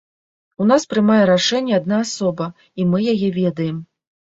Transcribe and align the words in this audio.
У 0.65 0.65
нас 0.71 0.87
прымае 0.93 1.19
рашэнні 1.31 1.77
адна 1.81 2.03
асоба, 2.09 2.51
і 2.79 2.91
мы 2.93 3.07
яе 3.17 3.35
ведаем. 3.41 3.77